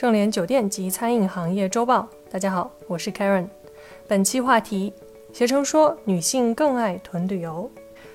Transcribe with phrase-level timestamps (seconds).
[0.00, 3.46] 正联酒店及餐饮行业周报，大家好，我是 Karen。
[4.08, 4.94] 本期话题：
[5.30, 7.70] 携程说女性更爱囤旅游。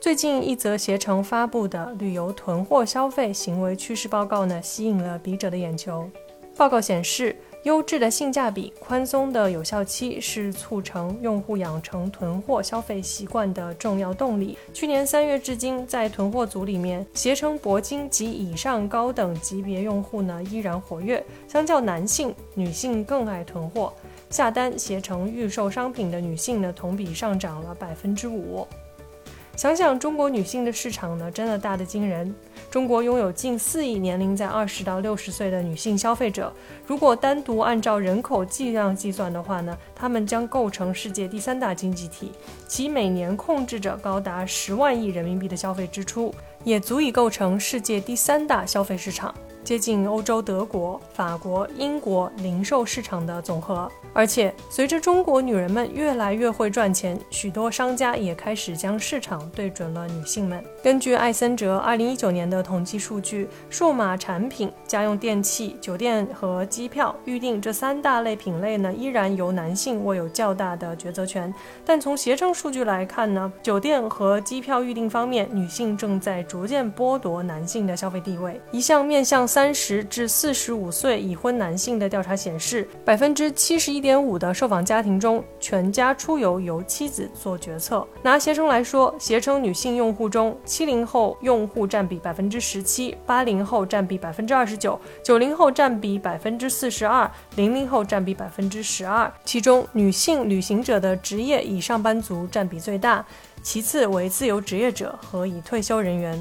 [0.00, 6.10] 最近一则携程发布的旅游囤货消费行为趋势报告呢，吸引了笔者的眼球。
[6.56, 7.36] 报告显示。
[7.68, 14.56] 优质的性价比、宽松的有效期是促成用户养成囤货消费习惯的重要动力。
[14.72, 21.22] 去年三月至今，在囤货组里面，携程铂金及以上高等级别用户呢依然活跃。
[21.46, 23.92] 相较男性，女性更爱囤货，
[24.30, 28.66] 下单携程预售商品的女性呢同比上涨了百分之五。
[29.56, 32.34] 想想中国女性的市场呢，真的大得惊人。
[32.70, 36.52] 中国拥有近四亿年龄在二十到六十岁的女性消费者，
[36.86, 42.30] 如果单独按照人口计量计算的话呢，她们将构成世界第三大经济体，
[42.66, 49.34] 其每年控制着高达十万亿人民币的消费支出，也足以构成世界第三大消费市场。
[49.68, 60.64] 接近欧洲德国、法国、英国零售市场的总和，而且随着中国女人们越来越会赚钱，许多商家也开始将市场对准了女性们。
[60.82, 71.52] 根据艾森哲二零一九年的统计数据，数码产品、家用电器、酒店和机票预订这三大类品类呢，依然由男性握有较大的抉择权。
[71.84, 78.58] 但从携程数据来看呢，酒店和机票预订方面，女性正在逐渐剥夺男性的消费地位。
[78.70, 88.06] 一项面向三十至四十五岁已婚男性的调查显示，百分之七十一点五的受访家庭中，全家出游由妻子做决策。
[88.22, 99.28] 拿携程来说，携程女性用户中，七零后用户占比百分之十七，八零后占比百分之二十九，九零后占比百分之四十二，零零后占比百分之十二。
[99.44, 103.26] 其中，女性旅行者的职业以上班族占比最大，
[103.60, 106.40] 其次为自由职业者和已退休人员。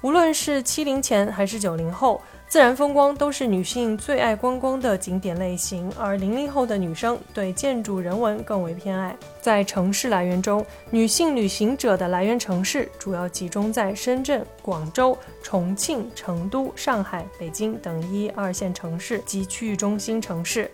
[0.00, 2.18] 无论是七零前还是九零后。
[2.48, 9.14] 自然风光都是女性最爱观光的景点类型，而零零后的女生对建筑人文更为偏爱。
[9.42, 20.70] 在城市来源中，女性旅行者的来源城市主要集中在深圳、广州、重庆、成都、上海、北京等一二线城市及区域中心城市。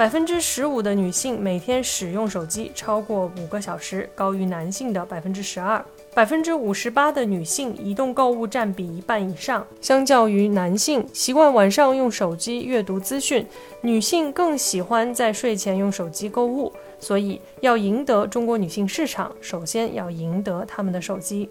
[0.00, 5.84] 百分之十五的女性每天使用手机超过五个小时，高于男性的百分之十二。
[6.14, 13.46] 百分之五十八的女性移动购物占比一半以上，相较于男性习惯晚上用手机阅读资讯，
[13.82, 16.72] 女性更喜欢在睡前用手机购物。
[16.98, 21.46] 所以，要赢得中国女性市场，首先要赢得他们的手机。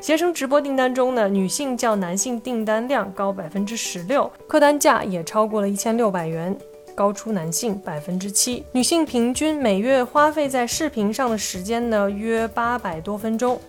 [0.00, 6.56] 携程直播订单中呢，女性较男性订单量高百分之十六，客单价也超过了一千六百元，
[6.94, 8.64] 高出男性百分之七。
[8.72, 13.60] 女性平均每月花费在视频上的时间呢，约八百多分钟。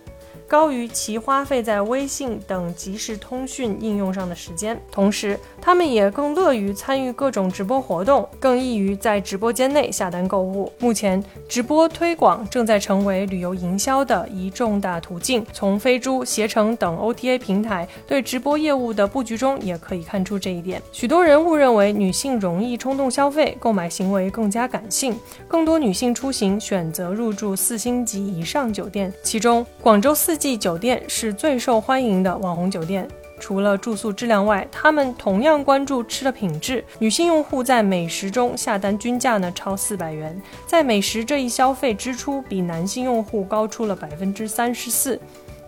[0.46, 10.70] 高于其花费在微信等即时通讯应用上的时间，同时他们也更乐于参与各种直播活动，更易于在直播间内下单购物。
[10.78, 15.44] 目前，直播推广正在成为旅游营销的一重大途径。
[15.52, 20.80] 从飞猪、携程等 OTA 平台对直播业务的布局中，也可以看出这一点。
[20.92, 25.18] 许多人误认为女性容易冲动消费，购买行为更加感性，
[25.48, 30.33] 更多女性出行选择入住四星级以上酒店，其中广州四。
[30.34, 33.06] 四季酒店是最受欢迎的网红酒店。
[33.38, 36.84] 除了住宿质量外，他们同样关注吃的品质。
[36.98, 40.36] 女性用户在美食中下单均价呢超四百元，
[40.66, 45.20] 在美食这一消费支出比男性用户高出了百分之三十四。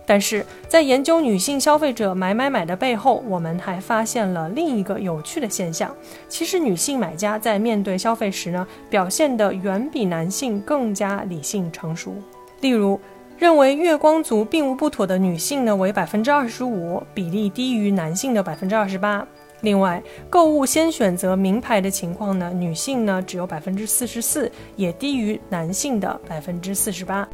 [0.05, 5.95] 但是在研究女性消费者买买买的背后，我们还发现了另一个有趣的现象：
[6.27, 12.13] 其实女性买家在面对消费时呢，表现得远比男性更加理性成熟。
[12.59, 12.99] 例如。
[13.37, 19.25] 认为月光族并无不妥的女性呢为百分之二十五，比例低于男性的百分之二十八。
[19.61, 27.27] 另外，购物先选择名牌的情况呢，女性呢只有百分之四十四，也低于男性的百分之四十八。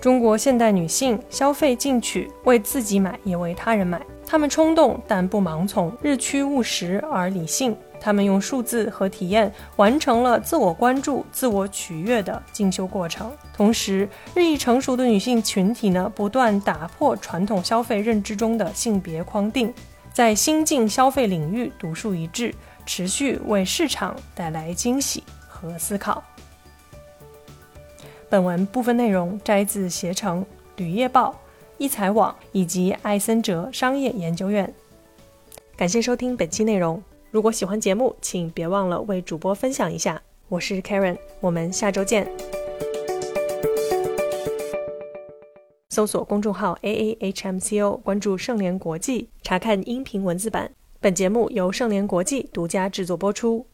[0.00, 4.00] 中国现代女性消费进取，为自己买也为他人买，
[4.34, 7.76] 她们冲动但不盲从，日趋务实而理性。
[8.00, 13.30] 他们用数字和体验完成了自我关注、自我取悦的进修过程。
[13.56, 19.72] 同时，日益成熟的女性群体呢，不断打破传统消费认知中的性别框定，
[20.12, 22.52] 在新晋消费领域独树一帜，
[22.84, 26.20] 持续为市场带来惊喜和思考。
[28.28, 30.44] 本文部分内容摘自携程、
[30.74, 31.38] 旅业报、
[31.84, 34.72] 一财网以及艾森哲商业研究院。
[35.76, 37.02] 感谢收听本期内容。
[37.30, 40.22] 如果喜欢节目，请别忘了为主播分享一下。
[40.48, 42.26] 我是 Karen，我们下周见。
[45.90, 50.70] 搜索公众号 A A H M C O，关注盛联国际，查看音频文字版。
[51.00, 53.66] 本节目由盛联国际独家制作播出。